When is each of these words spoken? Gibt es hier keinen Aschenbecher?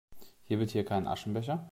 Gibt 0.47 0.63
es 0.63 0.71
hier 0.71 0.83
keinen 0.83 1.05
Aschenbecher? 1.05 1.69